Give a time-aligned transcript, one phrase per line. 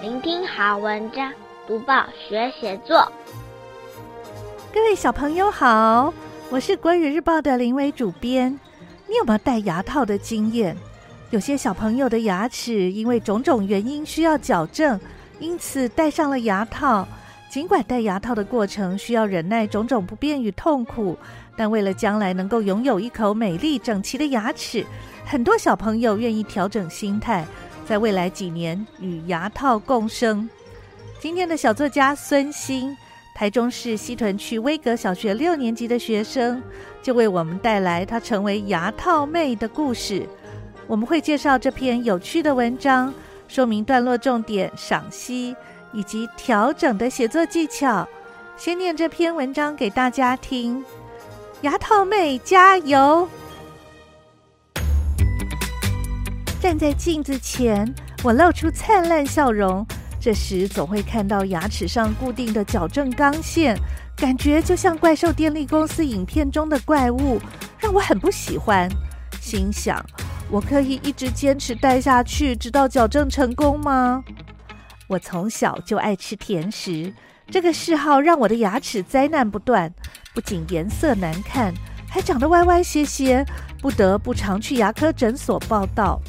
[0.00, 1.32] 聆听好文章，
[1.66, 3.10] 读报学写作。
[4.72, 6.14] 各位小朋友好，
[6.50, 8.52] 我是国语日报的林伟主编。
[9.08, 10.76] 你有没有戴牙套的经验？
[11.30, 15.00] 有些小朋友的牙齿因为种种原因需要矫正，
[15.40, 17.06] 因此戴上了牙套。
[17.50, 21.18] 尽管戴牙套的过程需要忍耐种种不便与痛苦，
[21.56, 24.86] 但为了将来能够拥有一口美丽整齐的牙齿，
[25.26, 27.44] 很多小朋友愿意调整心态，
[27.88, 30.46] 在未来几年与牙套共生。
[31.18, 32.94] 今天的小作家孙欣，
[33.34, 36.62] 台中市西屯区威格小学六年级的学生，
[37.02, 40.28] 就为我们带来她成为牙套妹的故事。
[40.86, 43.14] 我们会介绍这篇有趣的文章，
[43.48, 45.56] 说明段落重点、赏析。
[45.94, 48.06] 以及调整的写作技巧。
[48.58, 50.84] 先念这篇文章给大家听。
[51.62, 53.26] 牙套妹加油！
[56.60, 57.92] 站在镜子前，
[58.24, 59.86] 我露出灿烂笑容。
[60.20, 63.78] 这时总会看到牙齿上固定的矫正钢线，
[64.16, 67.40] 感觉就像怪兽电力公司影片中的怪物，
[67.78, 68.88] 让我很不喜欢。
[69.40, 70.04] 心想：
[70.50, 74.24] 我可以一直坚持戴下去，直到矫正成功吗？
[75.06, 77.14] 我从小就爱吃甜食，
[77.48, 79.90] 这个嗜好让我的牙齿灾难不断，
[80.34, 81.72] 不仅颜色难看，
[82.08, 83.46] 还长得歪歪斜斜，
[83.80, 86.20] 不得不常去牙科诊所报道。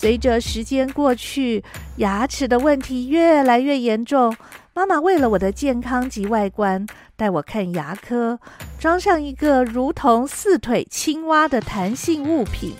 [0.00, 1.64] 随着时间过去，
[1.96, 4.32] 牙齿的问题越来越严重。
[4.72, 8.38] 妈妈为了我的健康及外观，带我看牙科，
[8.78, 12.74] 装上一个如同四腿青蛙的弹性物品。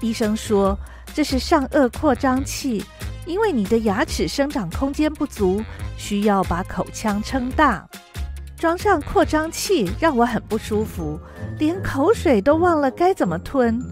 [0.00, 0.78] 医生说
[1.12, 2.84] 这是上颚扩张器。
[3.26, 5.60] 因为你的牙齿生长空间不足，
[5.96, 7.84] 需要把口腔撑大。
[8.56, 11.18] 装上扩张器让我很不舒服，
[11.58, 13.82] 连口水都忘了该怎么吞。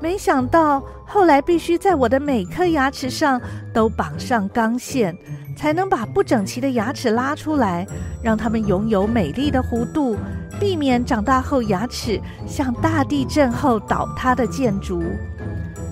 [0.00, 3.40] 没想到后来必须在我的每颗牙齿上
[3.72, 5.14] 都绑上钢线，
[5.54, 7.86] 才能把不整齐的牙齿拉出来，
[8.22, 10.16] 让它们拥有美丽的弧度，
[10.58, 15.02] 避免长大后牙齿像大地震后倒塌的建筑。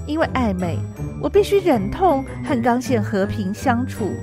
[0.06, 0.78] 因为爱美，
[1.21, 4.15] 我必须忍痛和钢线和平相处。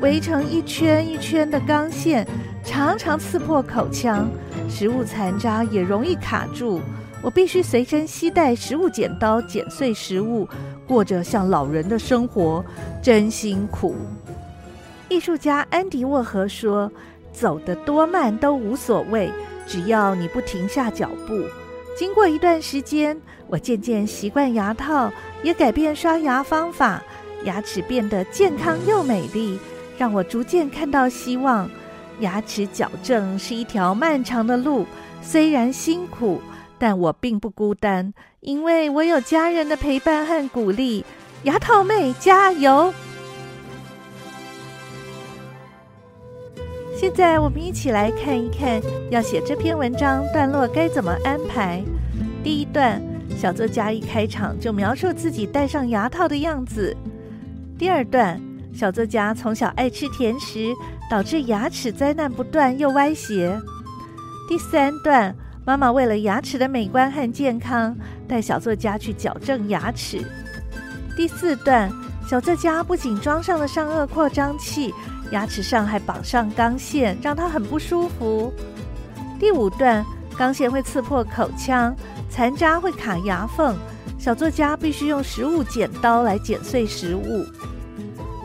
[0.00, 2.26] 围成一圈一圈的钢线
[2.64, 4.28] 常常刺破口腔，
[4.68, 6.80] 食物残渣也容易卡住。
[7.22, 10.48] 我必须随身携带食物剪刀剪碎食物，
[10.86, 12.64] 过着像老人的生活，
[13.02, 13.94] 真辛苦。
[15.08, 16.90] 艺术家安迪沃荷说
[17.32, 19.30] ：“走得多慢都无所谓，
[19.66, 21.42] 只要你不停下脚步。”
[21.96, 25.10] 经过一段时间，我渐渐习惯牙套，
[25.42, 27.02] 也改变刷牙方法，
[27.42, 29.58] 牙齿变得健康又美丽，
[29.96, 31.68] 让我逐渐看到希望。
[32.20, 34.84] 牙齿矫正是一条漫长的路，
[35.22, 36.40] 虽然辛苦，
[36.78, 41.04] 但我并不孤单，因为我有家人的陪伴和鼓励。
[41.44, 42.92] 牙套妹加油！
[46.96, 51.80] 现在我们一起来看一看，要写这篇文章段落该怎么安排。
[52.42, 53.00] 第一段，
[53.36, 56.96] 小作家一开场就描述自己戴上牙套的样子。
[57.78, 58.40] 第二段，
[58.74, 60.74] 小作家从小爱吃甜食，
[61.08, 63.56] 导致牙齿灾难不断又歪斜。
[64.48, 65.32] 第三段，
[65.68, 67.94] 妈妈为了牙齿的美观和健康，
[68.26, 70.24] 带小作家去矫正牙齿。
[71.14, 71.92] 第四段，
[72.26, 74.94] 小作家不仅装上了上颚扩张器。
[75.30, 78.50] 牙齿上还绑上钢线，让他很不舒服。
[79.38, 80.02] 第五段，
[80.38, 81.94] 钢线会刺破口腔，
[82.30, 83.76] 残渣会卡牙缝，
[84.18, 87.44] 小作家必须用食物剪刀来剪碎食物。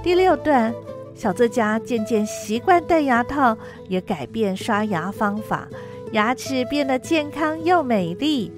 [0.04, 0.74] 第六段，
[1.16, 3.58] 小作家渐渐习惯戴牙套，
[3.88, 5.66] 也改变刷牙方法，
[6.14, 8.52] 牙齿变得健康又美丽。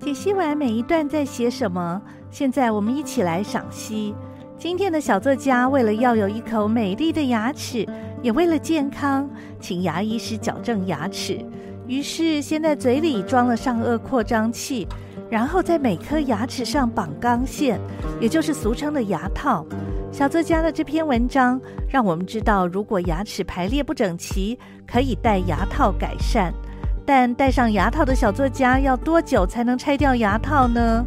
[0.00, 2.02] 解析完每一段在写什么，
[2.32, 4.12] 现在我们一起来赏析。
[4.58, 7.86] 今天的小作家为了要有一口美丽的牙齿，
[8.22, 9.30] 也为了健康，
[9.60, 11.38] 请牙医师矫正牙齿。
[11.86, 14.84] 于是先在嘴里装了上颚扩张器，
[15.30, 17.78] 然后在每颗牙齿上绑钢线，
[18.20, 19.64] 也就是俗称的牙套。
[20.12, 26.52] 小作家的这篇文章让我们知道，如果牙齿排列不整齐，可以戴牙套改善。
[27.04, 31.04] 但戴上牙套的小作家要多久才能拆掉牙套呢？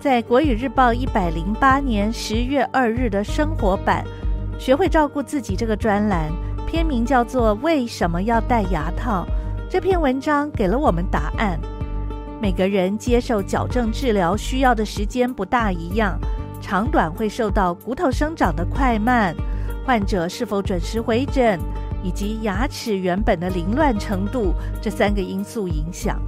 [0.00, 4.04] 在国语日报一百零八年十月二日的生活版，
[4.58, 6.30] 学会照顾自己这个专栏，
[6.66, 9.26] 篇名叫做《为什么要戴牙套》。
[9.70, 11.60] 这篇文章给了我们答案。
[12.40, 16.18] 每个人接受矫正治疗需要的时间不大一样，
[16.68, 19.34] 长短会受到骨头生长的快慢、
[19.86, 21.58] 患者是否准时回诊，
[22.04, 26.20] 以及牙齿原本的凌乱程度这三个因素影响。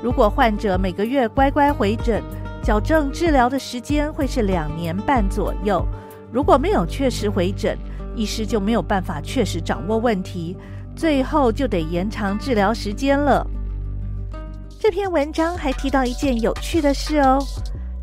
[0.00, 2.22] 如果患者每个月乖乖回诊，
[2.62, 5.84] 矫正治疗的时间会是两年半左右。
[6.30, 7.76] 如果没有确实回诊，
[8.14, 10.56] 医师就没有办法确实掌握问题，
[10.94, 13.44] 最后就得延长治疗时间了。
[14.78, 17.44] 这篇文章还提到一件有趣的事哦，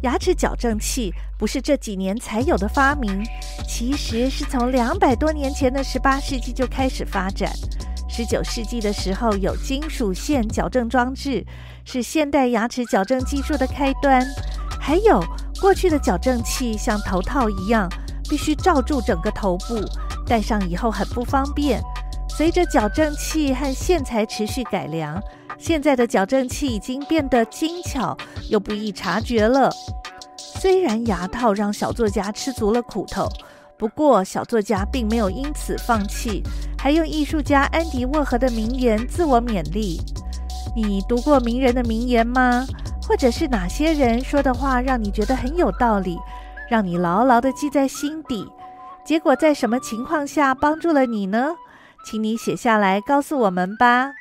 [0.01, 3.21] 牙齿矫正器不是这几年才有的发明，
[3.67, 7.51] 其实是从两百多年前的十八世纪就开始发展。
[8.07, 11.45] 十九世纪的时候，有金属线矫正装置，
[11.83, 14.25] 是现代牙齿矫正技术的开端。
[14.79, 15.21] 还有
[15.59, 17.89] 过去的矫正器像头套一样，
[18.29, 19.79] 必须罩住整个头部，
[20.25, 21.81] 戴上以后很不方便。
[22.29, 25.21] 随着矫正器和线材持续改良。
[25.59, 28.17] 现在的矫正器已经变得精巧
[28.49, 29.69] 又不易察觉了。
[30.37, 33.27] 虽然牙套让小作家吃足了苦头，
[33.77, 36.41] 不过小作家并没有因此放弃，
[36.77, 40.01] 还用艺术家安迪沃荷的名言自我勉励。
[40.75, 42.65] 你读过名人的名言吗？
[43.01, 46.17] 或者是哪些人说的话让你觉得很有道理，
[46.69, 48.47] 让你牢牢地记在心底？
[49.03, 51.55] 结果在什么情况下帮助了你呢？
[52.05, 54.13] 请你写下来告诉我们吧。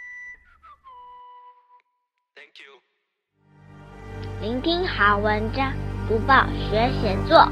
[4.40, 5.72] 聆听好文章，
[6.08, 7.50] 读报学写作。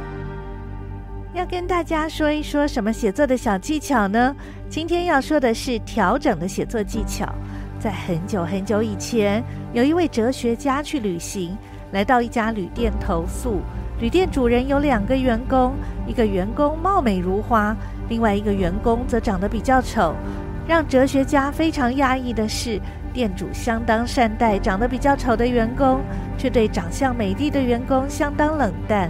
[1.35, 4.33] 要跟大家说一说什么写作的小技巧呢？
[4.69, 7.27] 今天要说的是调整的写作技巧。
[7.81, 9.43] 在很久很久以前，
[9.73, 11.59] 有一位哲学家去旅行，
[11.91, 13.63] 来到一家旅店投宿。
[13.99, 15.75] 旅店主人有两个员工，
[16.07, 17.77] 一个员工貌美如花，
[18.09, 20.15] 另外一个员工则长得比较丑。
[20.69, 22.81] 让哲学家非常讶异的是，
[23.17, 26.03] 店主相当善待长得比较丑的员工，
[26.37, 29.09] 却对长相美丽的员工相当冷淡。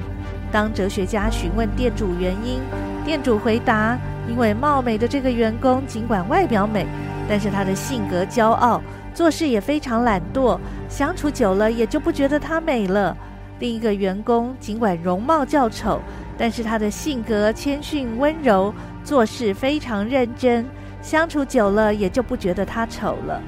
[0.53, 2.61] 当哲学家询问店主原因，
[3.05, 3.99] 店主回答
[4.31, 6.87] ：“因为貌美的这个员工尽管外表美，
[7.29, 8.81] 但是他的性格骄傲，
[9.13, 10.57] 做事也非常懒惰，
[10.89, 13.17] 相处久了也就不觉得他美了。
[13.59, 16.01] 另一个员工尽管容貌较丑，
[16.39, 18.73] 但是他的性格谦逊温柔，
[19.03, 20.65] 做事非常认真，
[21.03, 23.43] 相处久了也就不觉得他丑了。”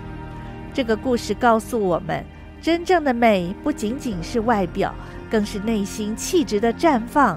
[0.79, 2.25] 这个故事告诉我们，
[2.63, 4.95] 真正的美不仅仅是外表，
[5.29, 7.37] 更是内心气质的绽放。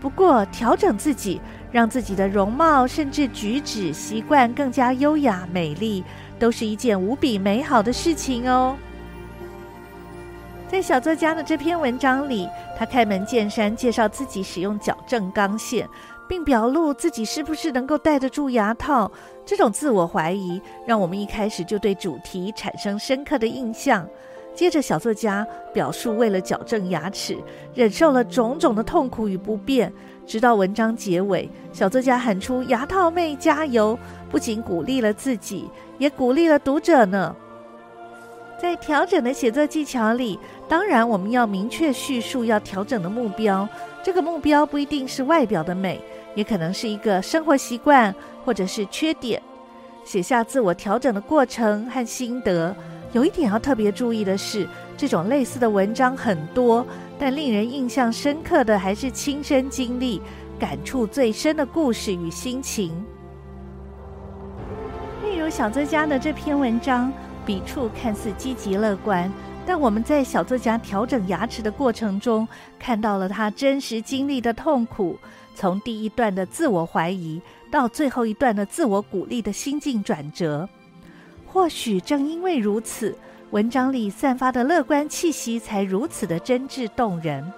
[0.00, 1.40] 不过，调整自己，
[1.70, 6.02] 让自己的容貌甚至举止习惯更加优雅美丽，
[6.36, 8.76] 都是一件无比美好的事情哦。
[10.66, 15.88] 在小作家的这篇文章里，他开门见山介绍自己使用矫正钢线。
[16.30, 19.10] 并表露自己是不是能够戴得住牙套，
[19.44, 24.06] 这种自我怀疑让我们一开始就对主题产生深刻的印象。
[24.54, 25.44] 接着，小作家
[25.74, 27.36] 表述为了矫正牙齿，
[27.74, 29.92] 忍受了种种的痛苦与不便，
[30.24, 33.98] 直到文章结尾，小作家喊出“牙套妹加油”，
[34.30, 35.68] 不仅鼓励了自己，
[35.98, 37.34] 也鼓励了读者呢。
[38.62, 40.38] 在调整的写作技巧里，
[40.68, 43.68] 当然我们要明确叙述要调整的目标，
[44.00, 46.00] 这个目标不一定是外表的美。
[46.40, 48.14] 也可能是一个生活习惯，
[48.46, 49.42] 或者是缺点。
[50.06, 52.74] 写下自我调整的过程和心得。
[53.12, 54.66] 有一点要特别注意的是，
[54.96, 56.86] 这种类似的文章很多，
[57.18, 60.22] 但令人印象深刻的还是亲身经历、
[60.58, 62.90] 感触最深的故事与心情。
[65.22, 67.12] 例如小作家的这篇文章，
[67.44, 69.30] 笔触看似积极乐观，
[69.70, 72.46] 但我们在小作家调整牙齿的过程中，
[72.76, 75.16] 看到了他真实经历的痛苦。
[75.54, 80.68] 从第一段的自我怀疑到最后一段的自我鼓励的心境转折，
[81.46, 83.16] 或许正因为如此，
[83.52, 87.52] 文章里散发的乐观气息才如此的真挚动人。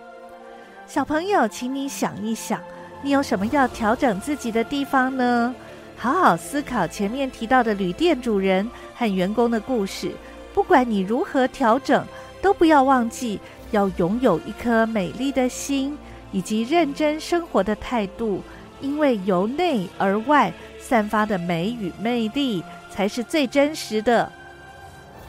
[0.86, 2.60] 小朋友，请你想一想，
[3.00, 5.54] 你有什么要调整自己的地方呢？
[5.96, 10.12] 好好思考前面提到的旅店主人和员工的故事。
[10.54, 12.06] 不管你如何调整，
[12.40, 13.40] 都不要忘记
[13.70, 15.98] 要拥有一颗美丽的心。
[16.34, 18.42] 以及认真生活的态度，
[18.80, 24.32] 因为由内而外散发的美与魅力才是最真实的。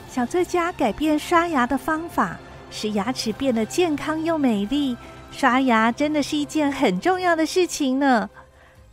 [0.09, 2.37] 小作家改变刷牙的方法，
[2.71, 4.95] 使牙齿变得健康又美丽。
[5.29, 8.29] 刷牙真的是一件很重要的事情呢。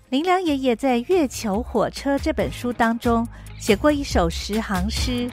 [0.09, 3.25] 林良爷爷在《月球火车》这本书当中
[3.57, 5.31] 写过一首十行诗，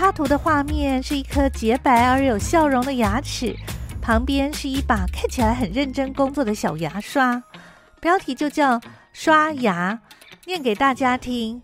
[0.00, 3.54] 插图的画面是一颗洁白而有笑容的牙齿。
[4.00, 7.42] 旁边是一把看起来很认真工作的小牙刷，
[8.00, 8.80] 标题就叫
[9.12, 10.00] “刷牙”，
[10.46, 11.60] 念给大家听：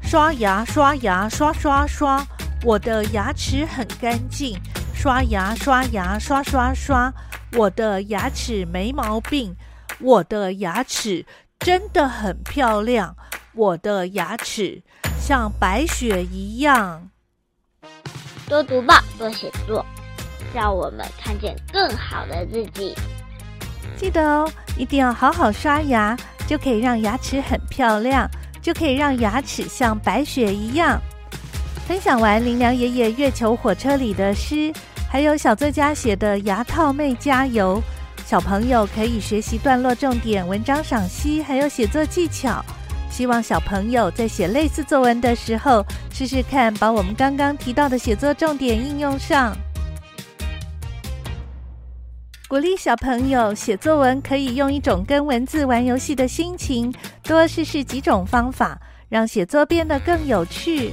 [0.00, 2.26] 刷牙，刷牙，刷刷刷，
[2.64, 4.58] 我的牙齿很干净。
[4.94, 7.12] 刷牙，刷牙，刷刷刷，
[7.52, 9.54] 我的牙齿没毛病。
[10.00, 11.26] 我的牙齿
[11.58, 13.14] 真的很漂亮，
[13.52, 14.82] 我的牙齿
[15.20, 17.10] 像白雪一样。
[18.48, 19.84] 多读报，多写作。
[20.54, 22.94] 让我们看见更好的自己。
[23.96, 26.16] 记得哦，一定要好好刷牙，
[26.46, 28.30] 就可以让牙齿很漂亮，
[28.62, 31.00] 就可以让牙齿像白雪一样。
[31.86, 34.72] 分享完林良爷爷月球火车里的诗，
[35.10, 37.82] 还有小作家写的牙套妹加油，
[38.24, 42.64] 小朋友可以学习段落重点、文章赏析，还有写作技巧。
[43.16, 45.82] 希望小朋友在写类似作文的时候，
[46.12, 49.56] 试试看把我们刚刚提到的写作重点应用上。
[52.46, 56.92] 鼓励小朋友写作文，可以用一种跟文字玩游戏的心情，
[57.22, 60.92] 多试试几种方法，让写作变得更有趣。